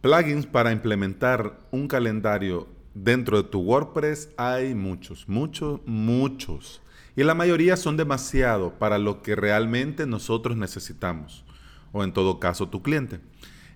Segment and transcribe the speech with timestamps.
[0.00, 6.80] Plugins para implementar un calendario dentro de tu WordPress hay muchos, muchos, muchos.
[7.16, 11.44] Y la mayoría son demasiado para lo que realmente nosotros necesitamos,
[11.92, 13.20] o en todo caso tu cliente.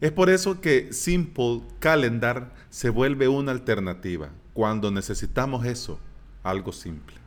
[0.00, 5.98] Es por eso que Simple Calendar se vuelve una alternativa cuando necesitamos eso,
[6.42, 7.19] algo simple.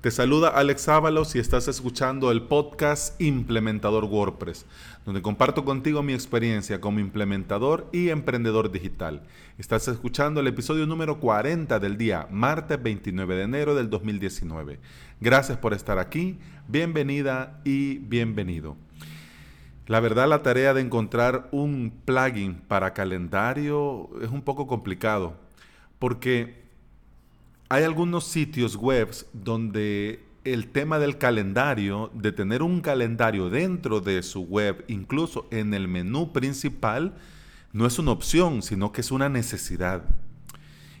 [0.00, 4.64] Te saluda Alex Ábalos y estás escuchando el podcast Implementador WordPress,
[5.04, 9.20] donde comparto contigo mi experiencia como implementador y emprendedor digital.
[9.58, 14.80] Estás escuchando el episodio número 40 del día, martes 29 de enero del 2019.
[15.20, 18.78] Gracias por estar aquí, bienvenida y bienvenido.
[19.86, 25.34] La verdad la tarea de encontrar un plugin para calendario es un poco complicado,
[25.98, 26.69] porque
[27.72, 34.24] hay algunos sitios web donde el tema del calendario, de tener un calendario dentro de
[34.24, 37.14] su web, incluso en el menú principal,
[37.72, 40.02] no es una opción, sino que es una necesidad.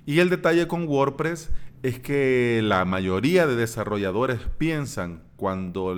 [0.06, 1.50] Y el detalle con WordPress
[1.82, 5.96] es que la mayoría de desarrolladores piensan cuando,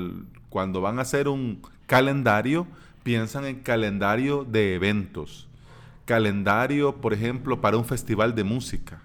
[0.48, 2.66] cuando van a hacer un calendario,
[3.02, 5.48] piensan en calendario de eventos.
[6.06, 9.02] Calendario, por ejemplo, para un festival de música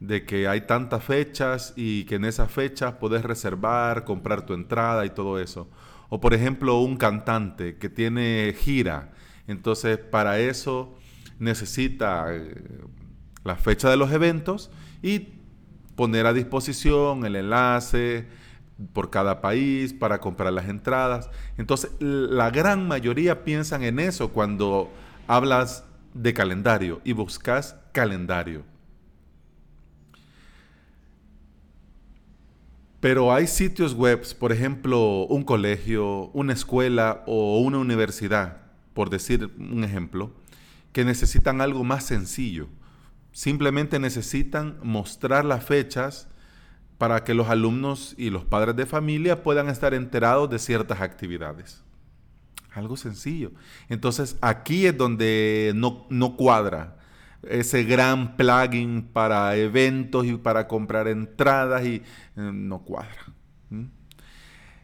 [0.00, 5.04] de que hay tantas fechas y que en esas fechas puedes reservar, comprar tu entrada
[5.04, 5.68] y todo eso.
[6.08, 9.12] O por ejemplo, un cantante que tiene gira.
[9.46, 10.94] Entonces, para eso
[11.38, 12.54] necesita eh,
[13.44, 14.70] la fecha de los eventos
[15.02, 15.28] y
[15.96, 18.26] poner a disposición el enlace
[18.94, 21.28] por cada país para comprar las entradas.
[21.58, 24.90] Entonces, la gran mayoría piensan en eso cuando
[25.26, 25.84] hablas
[26.14, 28.64] de calendario y buscas calendario.
[33.00, 38.58] Pero hay sitios web, por ejemplo, un colegio, una escuela o una universidad,
[38.92, 40.32] por decir un ejemplo,
[40.92, 42.68] que necesitan algo más sencillo.
[43.32, 46.28] Simplemente necesitan mostrar las fechas
[46.98, 51.82] para que los alumnos y los padres de familia puedan estar enterados de ciertas actividades.
[52.72, 53.52] Algo sencillo.
[53.88, 56.99] Entonces aquí es donde no, no cuadra
[57.42, 62.02] ese gran plugin para eventos y para comprar entradas y eh,
[62.36, 63.26] no cuadra.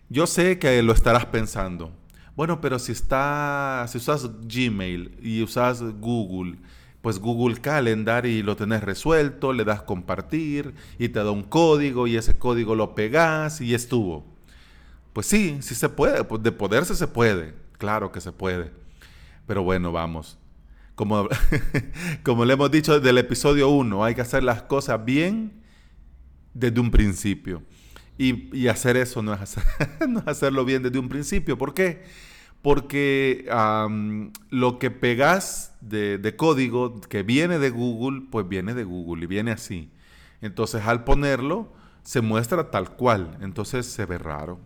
[0.09, 1.93] Yo sé que lo estarás pensando.
[2.37, 6.59] Bueno, pero si está, si usas Gmail y usas Google,
[7.01, 12.07] pues Google Calendar y lo tenés resuelto, le das compartir y te da un código
[12.07, 14.25] y ese código lo pegas y estuvo.
[15.13, 18.71] Pues sí, sí se puede, de poderse se puede, claro que se puede.
[19.47, 20.39] Pero bueno, vamos,
[20.97, 21.29] como,
[22.25, 25.63] como le hemos dicho desde el episodio 1, hay que hacer las cosas bien
[26.55, 27.63] desde un principio.
[28.19, 29.57] Y, hacer eso no es,
[30.25, 31.59] hacerlo bien desde un principio.
[31.59, 32.03] ¿Por qué?
[32.63, 33.47] Porque
[34.51, 39.27] lo que pegas de, de, código que viene de Google, pues viene de Google y
[39.27, 39.93] viene así.
[40.41, 43.37] Entonces al ponerlo, se muestra tal cual.
[43.43, 44.59] Entonces se ve raro.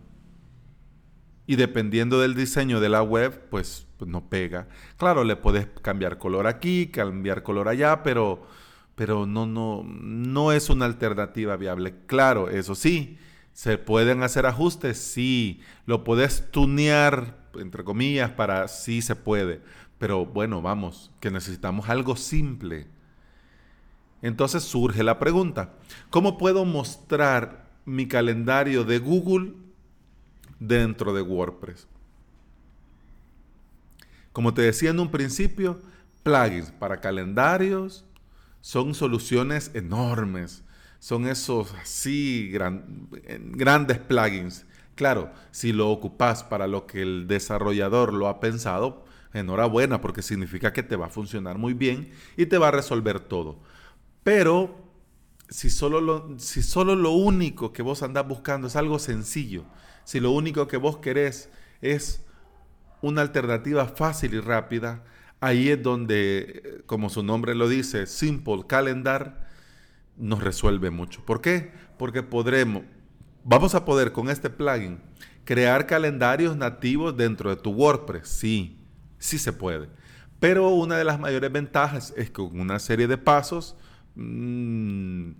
[1.47, 4.67] Y dependiendo del diseño de la web, pues pues no pega.
[4.97, 8.47] Claro, le puedes cambiar color aquí, cambiar color allá, pero,
[8.95, 11.93] pero no, no, no es una alternativa viable.
[12.07, 13.19] Claro, eso sí,
[13.53, 19.61] se pueden hacer ajustes, sí, lo puedes tunear, entre comillas, para sí se puede.
[19.99, 22.87] Pero bueno, vamos, que necesitamos algo simple.
[24.23, 25.75] Entonces surge la pregunta,
[26.09, 29.53] ¿cómo puedo mostrar mi calendario de Google
[30.61, 31.87] dentro de WordPress?
[34.31, 35.81] Como te decía en un principio,
[36.23, 38.05] plugins para calendarios
[38.61, 40.63] son soluciones enormes.
[40.99, 44.65] Son esos así grandes plugins.
[44.95, 50.73] Claro, si lo ocupas para lo que el desarrollador lo ha pensado, enhorabuena, porque significa
[50.73, 53.59] que te va a funcionar muy bien y te va a resolver todo.
[54.23, 54.77] Pero
[55.49, 59.65] si solo lo, si solo lo único que vos andás buscando es algo sencillo,
[60.03, 61.49] si lo único que vos querés
[61.81, 62.25] es
[63.01, 65.03] una alternativa fácil y rápida,
[65.39, 69.49] ahí es donde, como su nombre lo dice, Simple Calendar
[70.17, 71.25] nos resuelve mucho.
[71.25, 71.71] ¿Por qué?
[71.97, 72.83] Porque podremos,
[73.43, 74.99] vamos a poder con este plugin
[75.43, 78.27] crear calendarios nativos dentro de tu WordPress.
[78.27, 78.79] Sí,
[79.17, 79.89] sí se puede.
[80.39, 83.75] Pero una de las mayores ventajas es que con una serie de pasos,
[84.15, 85.31] mm,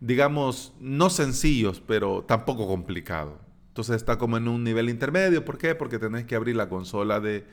[0.00, 5.44] digamos, no sencillos, pero tampoco complicados entonces está como en un nivel intermedio.
[5.44, 5.76] ¿Por qué?
[5.76, 7.46] Porque tenés que abrir la consola de,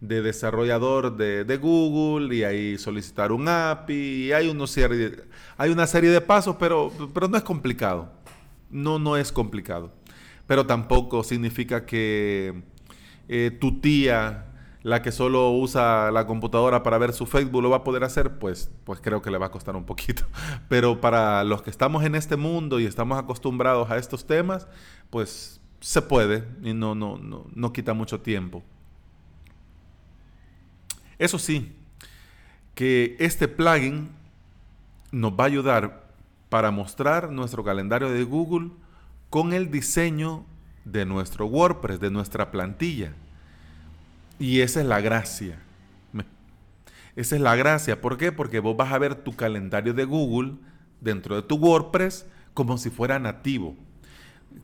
[0.00, 4.32] desarrollador de, Google y ahí solicitar un API.
[4.32, 5.24] Hay, unos serie
[5.58, 8.10] hay una serie de pasos, pero, pero no es complicado.
[8.70, 9.92] No, no es complicado.
[10.46, 12.62] Pero tampoco significa que
[13.28, 14.46] eh, tu tía
[14.82, 18.38] la que solo usa la computadora para ver su Facebook lo va a poder hacer,
[18.38, 20.24] pues, pues creo que le va a costar un poquito.
[20.68, 24.66] Pero para los que estamos en este mundo y estamos acostumbrados a estos temas,
[25.10, 28.62] pues se puede y no, no, no, no quita mucho tiempo.
[31.18, 31.72] Eso sí,
[32.74, 34.08] que este plugin
[35.10, 36.08] nos va a ayudar
[36.48, 38.70] para mostrar nuestro calendario de Google
[39.30, 40.44] con el diseño
[40.84, 43.12] de nuestro WordPress, de nuestra plantilla.
[44.38, 45.58] Y esa es la gracia.
[47.16, 48.00] Esa es la gracia.
[48.00, 48.30] ¿Por qué?
[48.30, 50.54] Porque vos vas a ver tu calendario de Google
[51.00, 53.76] dentro de tu WordPress como si fuera nativo.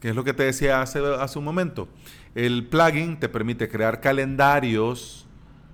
[0.00, 1.88] Que es lo que te decía hace, hace un momento.
[2.34, 5.26] El plugin te permite crear calendarios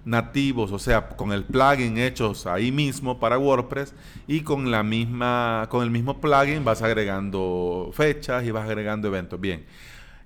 [0.05, 3.95] nativos, o sea, con el plugin hechos ahí mismo para WordPress
[4.27, 9.41] y con la misma con el mismo plugin vas agregando fechas y vas agregando eventos.
[9.41, 9.65] Bien.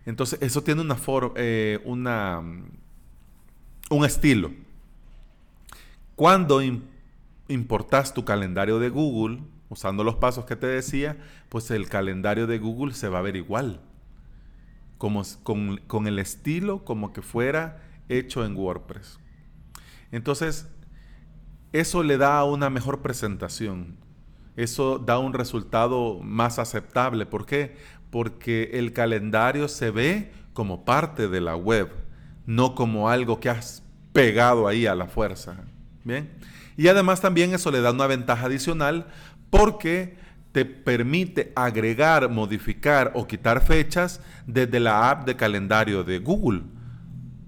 [0.06, 2.42] Entonces, eso tiene una forma eh, una
[3.90, 4.52] un estilo.
[6.16, 6.60] Cuando
[7.48, 11.16] importas tu calendario de Google, usando los pasos que te decía,
[11.48, 13.80] pues el calendario de Google se va a ver igual.
[14.98, 19.18] Como, con, con el estilo como que fuera hecho en WordPress.
[20.12, 20.68] Entonces,
[21.72, 23.96] eso le da una mejor presentación.
[24.56, 27.26] Eso da un resultado más aceptable.
[27.26, 27.76] ¿Por qué?
[28.10, 31.90] Porque el calendario se ve como parte de la web,
[32.46, 33.82] no como algo que has
[34.12, 35.64] pegado ahí a la fuerza.
[36.04, 36.30] Bien.
[36.76, 39.08] Y además también eso le da una ventaja adicional
[39.56, 40.16] porque
[40.50, 46.62] te permite agregar, modificar o quitar fechas desde la app de calendario de Google.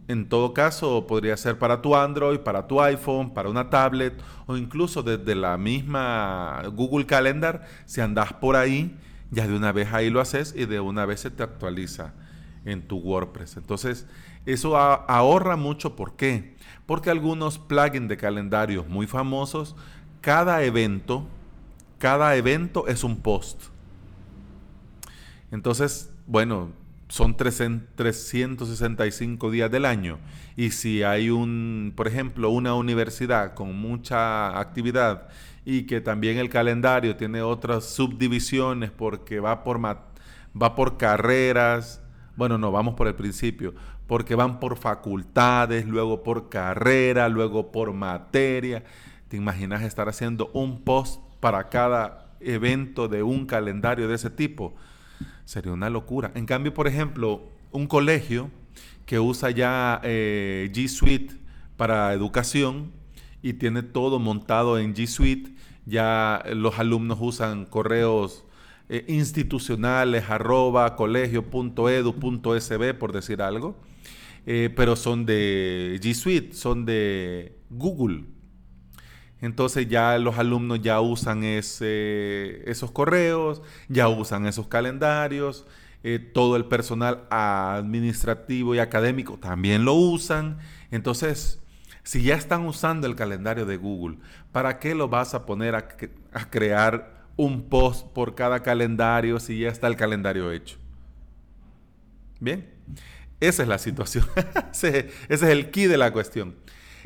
[0.06, 4.14] En todo caso, podría ser para tu Android, para tu iPhone, para una tablet
[4.46, 7.66] o incluso desde la misma Google Calendar.
[7.86, 8.96] Si andas por ahí,
[9.32, 12.14] ya de una vez ahí lo haces y de una vez se te actualiza
[12.64, 13.56] en tu WordPress.
[13.56, 14.06] Entonces,
[14.46, 15.96] eso ahorra mucho.
[15.96, 16.54] ¿Por qué?
[16.86, 19.74] Porque algunos plugins de calendarios muy famosos,
[20.20, 21.26] cada evento,
[21.98, 23.62] cada evento es un post.
[25.50, 26.72] Entonces, bueno,
[27.08, 30.18] son 365 días del año.
[30.56, 35.28] Y si hay un, por ejemplo, una universidad con mucha actividad
[35.64, 42.00] y que también el calendario tiene otras subdivisiones porque va por, va por carreras,
[42.36, 43.74] bueno, no, vamos por el principio,
[44.06, 48.84] porque van por facultades, luego por carrera, luego por materia.
[49.28, 54.74] ¿Te imaginas estar haciendo un post para cada evento de un calendario de ese tipo?
[55.44, 56.32] Sería una locura.
[56.34, 57.40] En cambio, por ejemplo,
[57.70, 58.50] un colegio
[59.04, 61.36] que usa ya eh, G Suite
[61.76, 62.90] para educación
[63.42, 65.54] y tiene todo montado en G Suite,
[65.84, 68.44] ya los alumnos usan correos
[68.88, 70.24] eh, institucionales
[70.96, 73.78] colegio.edu.sb por decir algo,
[74.46, 78.35] eh, pero son de G Suite, son de Google.
[79.40, 85.66] Entonces ya los alumnos ya usan ese, esos correos, ya usan esos calendarios,
[86.02, 90.58] eh, todo el personal administrativo y académico también lo usan.
[90.90, 91.60] Entonces,
[92.02, 94.18] si ya están usando el calendario de Google,
[94.52, 95.88] ¿para qué lo vas a poner a,
[96.48, 100.78] crear un post por cada calendario si ya está el calendario hecho?
[102.38, 102.70] Bien,
[103.40, 104.24] esa es la situación.
[104.72, 106.54] ese es el key de la cuestión.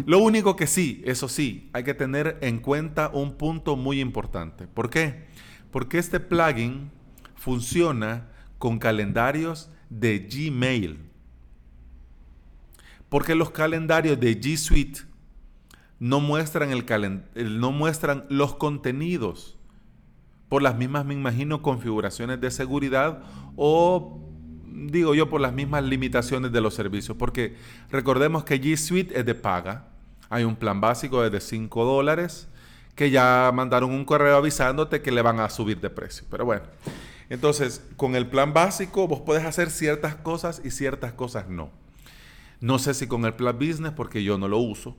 [0.06, 4.66] Lo único que sí, eso sí, hay que tener en cuenta un punto muy importante.
[4.66, 5.26] ¿Por qué?
[5.70, 6.90] Porque este plugin
[7.36, 10.98] funciona con calendarios de Gmail.
[13.08, 15.00] Porque los calendarios de G Suite
[15.98, 19.58] no muestran, el no muestran los contenidos
[20.48, 23.22] por las mismas, me imagino, configuraciones de seguridad
[23.54, 24.29] o
[24.70, 27.56] digo yo por las mismas limitaciones de los servicios, porque
[27.90, 29.88] recordemos que G Suite es de paga,
[30.28, 32.48] hay un plan básico de 5 dólares
[32.94, 36.26] que ya mandaron un correo avisándote que le van a subir de precio.
[36.30, 36.64] Pero bueno,
[37.28, 41.70] entonces con el plan básico vos puedes hacer ciertas cosas y ciertas cosas no.
[42.60, 44.96] No sé si con el plan business porque yo no lo uso,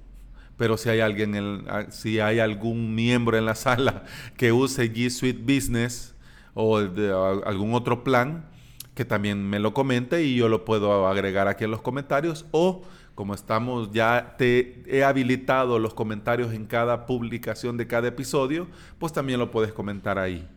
[0.58, 4.04] pero si hay alguien, si hay algún miembro en la sala
[4.38, 6.16] que use G Suite Business
[6.54, 8.46] o algún otro plan,
[9.02, 12.84] que también me lo comente y yo lo puedo agregar aquí en los comentarios o
[13.16, 18.68] como estamos ya te he habilitado los comentarios en cada publicación de cada episodio,
[19.00, 20.48] pues también lo puedes comentar ahí.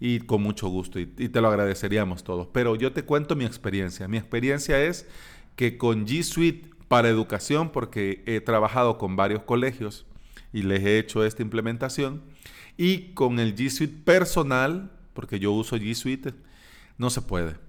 [0.00, 2.46] Y con mucho gusto, y, te lo agradeceríamos todos.
[2.52, 4.06] Pero yo te cuento mi experiencia.
[4.06, 5.08] Mi experiencia es
[5.56, 10.04] que con G Suite para educación, porque he trabajado con varios colegios
[10.52, 12.22] y les he hecho esta implementación,
[12.76, 16.34] y con el G Suite personal, porque yo uso G Suite,
[16.98, 17.67] no se puede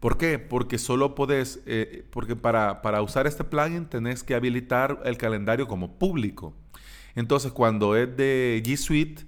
[0.00, 0.38] ¿Por qué?
[0.38, 5.68] Porque solo podés, eh, porque para, para usar este plugin tenés que habilitar el calendario
[5.68, 6.54] como público.
[7.14, 9.26] Entonces, cuando es de G Suite,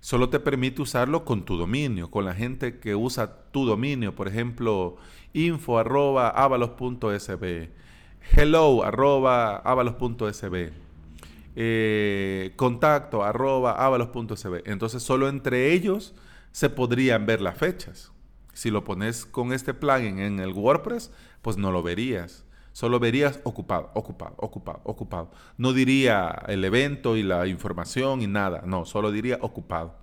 [0.00, 4.28] solo te permite usarlo con tu dominio, con la gente que usa tu dominio, por
[4.28, 4.96] ejemplo,
[5.32, 7.70] info arroba avalos.sb,
[11.56, 12.52] eh.
[14.66, 16.14] Entonces solo entre ellos
[16.50, 18.11] se podrían ver las fechas.
[18.52, 22.44] Si lo pones con este plugin en el WordPress, pues no lo verías.
[22.72, 25.30] Solo verías ocupado, ocupado, ocupado, ocupado.
[25.58, 28.62] No diría el evento y la información y nada.
[28.64, 29.94] No, solo diría ocupado.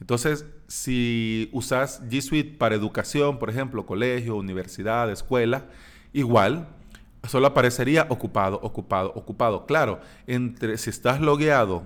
[0.00, 5.66] Entonces, si usas G Suite para educación, por ejemplo, colegio, universidad, escuela,
[6.12, 6.68] igual,
[7.26, 9.66] solo aparecería ocupado, ocupado, ocupado.
[9.66, 11.84] Claro, entre si estás logueado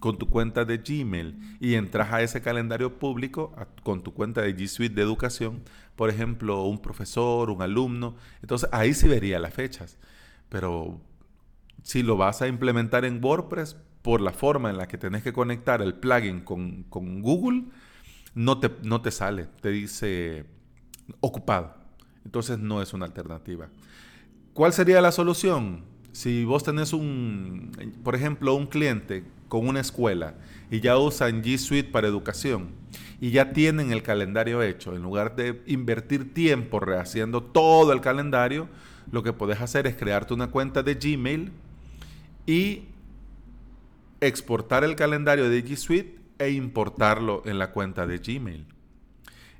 [0.00, 4.56] con tu cuenta de Gmail y entras a ese calendario público con tu cuenta de
[4.56, 5.62] G Suite de educación,
[5.96, 9.98] por ejemplo, un profesor, un alumno, entonces ahí sí vería las fechas.
[10.48, 11.00] Pero
[11.82, 15.32] si lo vas a implementar en WordPress, por la forma en la que tenés que
[15.32, 17.64] conectar el plugin con, Google,
[18.34, 20.46] no te, no te sale, te dice
[21.20, 21.74] ocupado.
[22.24, 23.68] Entonces no es una alternativa.
[24.54, 25.84] ¿Cuál sería la solución?
[26.12, 30.34] Si vos tenés un, por ejemplo, un cliente con una escuela
[30.70, 32.70] y ya usan G Suite para educación
[33.20, 38.68] y ya tienen el calendario hecho, en lugar de invertir tiempo rehaciendo todo el calendario,
[39.10, 41.50] lo que puedes hacer es crearte una cuenta de Gmail
[42.46, 42.82] y
[44.20, 48.66] exportar el calendario de G Suite e importarlo en la cuenta de Gmail.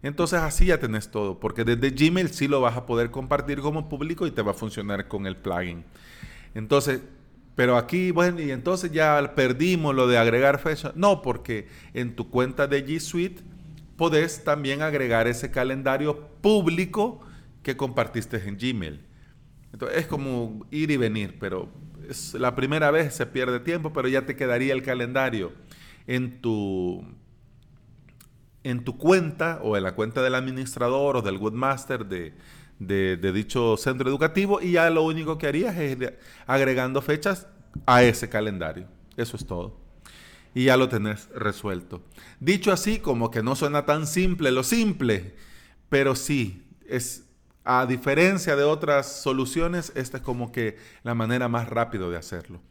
[0.02, 3.88] Entonces así ya tenés todo, porque desde Gmail sí lo vas a poder compartir como
[3.88, 5.84] público y te va a funcionar con el plugin.
[6.54, 7.00] Entonces,
[7.58, 10.92] pero aquí, bueno, y entonces ya perdimos lo de agregar fecha.
[10.94, 13.42] No, porque en tu cuenta de G Suite
[13.96, 17.18] podés también agregar ese calendario público
[17.64, 19.04] que compartiste en Gmail.
[19.72, 21.68] Entonces es como ir y venir, pero
[22.08, 25.50] es la primera vez se pierde tiempo, pero ya te quedaría el calendario
[26.06, 27.04] en tu
[28.62, 32.34] en tu cuenta o en la cuenta del administrador o del webmaster de,
[32.78, 35.96] de, dicho centro educativo y ya lo único que harías es
[36.46, 37.46] agregando fechas
[37.86, 38.86] a ese calendario.
[39.16, 39.76] Eso es todo.
[40.54, 42.02] Y ya lo tenés resuelto.
[42.40, 45.34] Dicho así, como que no suena tan simple lo simple,
[45.88, 47.24] pero sí, es
[47.64, 52.62] a diferencia de otras soluciones, esta es como que la manera más rápida de hacerlo.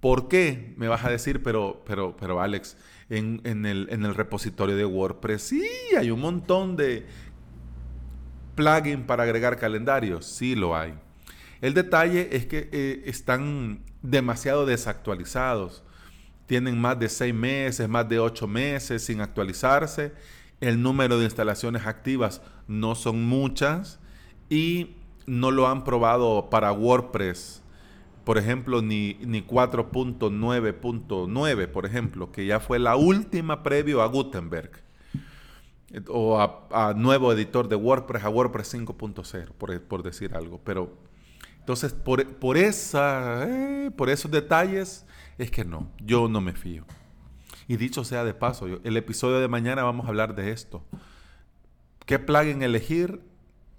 [0.00, 0.74] ¿Por qué?
[0.76, 2.76] Me vas a decir, pero, pero, pero Alex,
[3.10, 5.64] en, el, en el repositorio de WordPress sí
[5.96, 7.06] hay un montón de
[8.54, 10.26] plugins para agregar calendarios.
[10.26, 10.94] Sí lo hay.
[11.60, 15.82] El detalle es que eh, están demasiado desactualizados.
[16.46, 20.12] Tienen más de seis meses, más de ocho meses sin actualizarse.
[20.60, 23.98] El número de instalaciones activas no son muchas
[24.50, 24.96] y
[25.26, 27.62] no lo han probado para WordPress,
[28.24, 34.83] por ejemplo, ni, ni 4.9.9, por ejemplo, que ya fue la última previo a Gutenberg
[36.08, 40.60] o a, nuevo editor de WordPress, a WordPress 5.0, por, decir algo.
[40.64, 40.96] Pero
[41.58, 45.06] entonces, por, por, esa, eh, por esos detalles,
[45.38, 46.84] es que no, yo no me fío.
[47.68, 50.84] Y dicho sea de paso, el episodio de mañana vamos a hablar de esto.
[52.04, 53.20] ¿Qué plugin elegir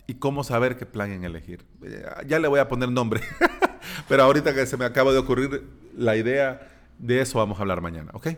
[0.07, 1.65] y cómo saber qué plugin elegir.
[1.83, 3.21] Eh, ya le voy a poner nombre,
[4.07, 5.67] pero ahorita que se me acaba de ocurrir
[5.97, 6.67] la idea
[6.99, 8.29] de eso vamos a hablar mañana, ¿ok?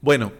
[0.00, 0.32] Bueno,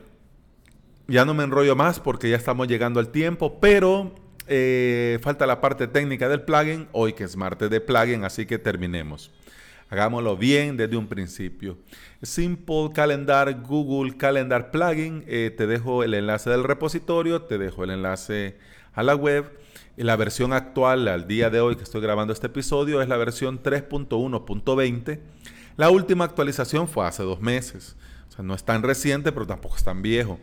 [1.11, 4.15] ya no me enrollo más porque ya estamos llegando al tiempo, pero
[4.47, 8.59] eh, falta la parte técnica del plugin, hoy que es martes de plugin, así que
[8.59, 9.31] terminemos.
[9.91, 11.77] Hagámoslo bien desde un principio.
[12.23, 15.25] Simple Calendar Google Calendar Plugin.
[15.27, 18.57] Eh, te dejo el enlace del repositorio, te dejo el enlace
[18.93, 19.61] a la web
[20.05, 23.63] la versión actual al día de hoy que estoy grabando este episodio es la versión
[23.63, 25.21] 3.1.20.
[25.77, 27.97] La última actualización fue hace dos meses.
[28.29, 30.39] O sea, no es tan reciente, pero tampoco es tan viejo.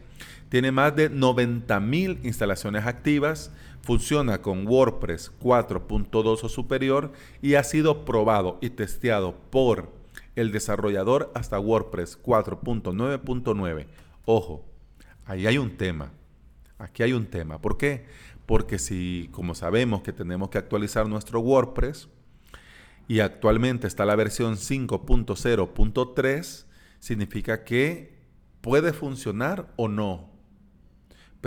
[0.49, 3.51] Tiene más de 90.000 instalaciones activas,
[3.81, 7.11] funciona con WordPress 4.2 o superior
[7.41, 9.91] y ha sido probado y testeado por
[10.35, 13.87] el desarrollador hasta WordPress 4.9.9.
[14.25, 14.65] Ojo,
[15.25, 16.11] ahí hay un tema.
[16.79, 17.59] Aquí hay un tema.
[17.59, 18.05] ¿Por qué?
[18.47, 22.07] porque si, como sabemos que tenemos que actualizar nuestro WordPress,
[23.09, 26.65] y actualmente está la versión 5.0.3,
[26.99, 28.17] significa que
[28.61, 30.31] puede funcionar o no.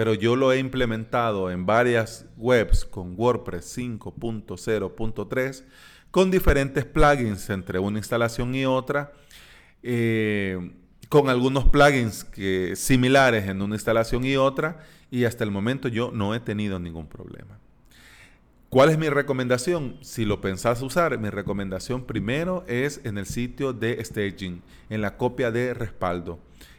[0.01, 5.65] Pero yo lo he implementado en varias webs con WordPress 5.0.3
[6.11, 9.13] con diferentes plugins entre una instalación y otra.
[9.83, 10.73] Eh,
[11.11, 14.81] con algunos plugins que, similares en una instalación y otra
[15.11, 17.59] y hasta el momento yo no he tenido ningún problema.
[18.71, 19.99] ¿Cuál es mi recomendación?
[20.01, 25.19] Si lo pensás usar, mi recomendación primero es en el sitio de staging, en la
[25.19, 26.39] copia de respaldo.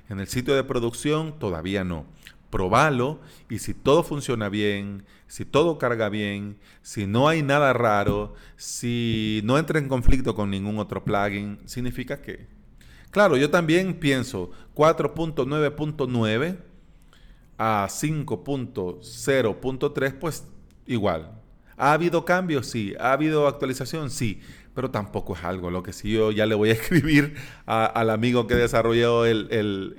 [0.09, 2.07] En el sitio de producción todavía no.
[2.51, 8.35] Probalo y si todo funciona bien, si todo carga bien, si no hay nada raro,
[8.57, 12.47] si no entra en conflicto con ningún otro plugin, significa que...
[13.09, 16.59] Claro, yo también pienso 4.9.9
[17.57, 20.43] a 5.0.3, pues
[20.85, 21.40] igual.
[21.81, 22.67] ¿Ha habido cambios?
[22.67, 22.93] Sí.
[22.99, 24.11] ¿Ha habido actualización?
[24.11, 24.39] Sí.
[24.75, 27.35] Pero tampoco es algo lo que si yo ya le voy a escribir
[27.65, 29.47] al amigo que desarrolló el,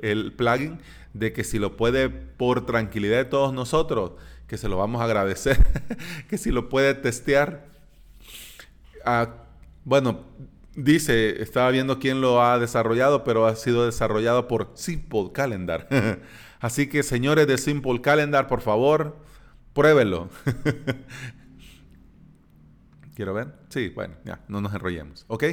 [0.00, 0.78] el, plugin
[1.12, 4.12] de que si lo puede por tranquilidad de todos nosotros,
[4.46, 5.58] que se lo vamos a agradecer,
[6.28, 7.66] que si lo puede testear.
[9.04, 9.34] Ah,
[9.84, 10.20] bueno,
[10.76, 15.88] dice, estaba viendo quién lo ha desarrollado, pero ha sido desarrollado por Simple Calendar.
[16.60, 19.16] Así que señores de Simple Calendar, por favor,
[19.72, 20.28] pruébenlo.
[23.22, 23.52] Quiero ver.
[23.68, 25.24] Sí, bueno, ya, no nos enrollemos.
[25.28, 25.44] ¿Ok?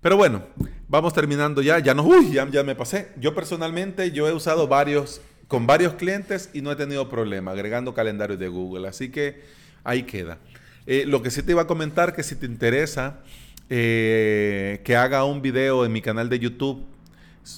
[0.00, 0.44] Pero bueno,
[0.86, 1.80] vamos terminando ya.
[1.80, 3.08] Ya no, uy, ya, me pasé.
[3.18, 7.94] Yo personalmente, yo he usado varios, con varios clientes y no he tenido problema agregando
[7.94, 8.86] calendarios de Google.
[8.86, 9.42] Así que
[9.82, 10.38] ahí queda.
[10.86, 13.24] Eh, lo que sí te iba a comentar que si te interesa
[13.68, 16.86] eh, que haga un video en mi canal de YouTube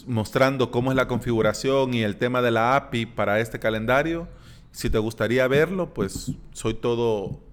[0.06, 4.28] mostrando cómo es la configuración y el tema de la API para este calendario.
[4.72, 7.49] Si te gustaría verlo, pues soy todo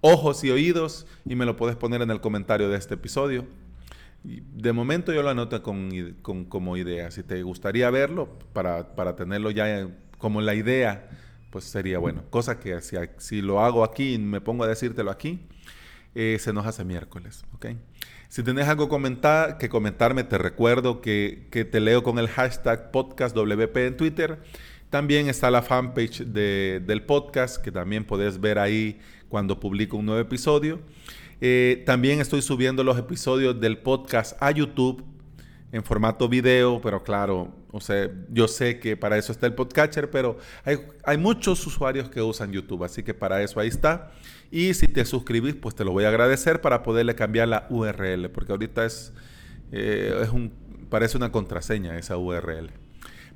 [0.00, 3.46] ojos y oídos y me lo puedes poner en el comentario de este episodio.
[4.22, 5.90] De momento yo lo anoto con,
[6.48, 7.10] como idea.
[7.10, 9.88] Si te gustaría verlo para, tenerlo ya
[10.18, 11.08] como la idea,
[11.50, 12.24] pues sería bueno.
[12.30, 15.46] Cosa que si, si lo hago aquí y me pongo a decírtelo aquí,
[16.18, 17.44] eh, se nos hace miércoles.
[17.54, 17.78] ¿okay?
[18.30, 23.76] Si tenés algo comentar, que comentarme, te recuerdo que, te leo con el hashtag podcastwp
[23.76, 24.38] en Twitter.
[24.90, 30.20] También está la fanpage del podcast, que también puedes ver ahí cuando publico un nuevo
[30.20, 30.80] episodio.
[31.40, 35.04] Eh, también estoy subiendo los episodios del podcast a YouTube
[35.72, 40.10] en formato video, pero claro, o sea, yo sé que para eso está el podcatcher,
[40.10, 44.12] pero hay, hay, muchos usuarios que usan YouTube, así que para eso ahí está.
[44.50, 48.30] Y si te suscribís, pues te lo voy a agradecer para poderle cambiar la URL,
[48.30, 49.12] porque ahorita es,
[49.72, 50.52] eh, es un,
[50.88, 52.70] parece una contraseña esa URL.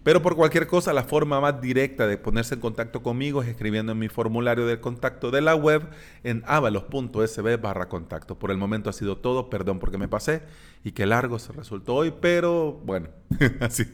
[0.03, 3.93] Pero por cualquier cosa, la forma más directa de ponerse en contacto conmigo es escribiendo
[3.93, 5.83] en mi formulario de contacto de la web
[6.25, 8.39] en avalos.sb barra contacto.
[8.39, 10.43] Por el momento ha sido todo, perdón porque me pasé
[10.85, 13.09] y qué largo se resultó hoy, pero bueno,
[13.61, 13.85] así,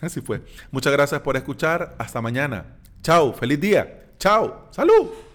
[0.00, 0.42] así fue.
[0.70, 2.76] Muchas gracias por escuchar, hasta mañana.
[3.02, 4.12] Chao, feliz día.
[4.18, 5.33] Chao, salud.